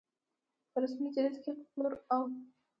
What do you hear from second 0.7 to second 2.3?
په رسمي جریده کې خپور او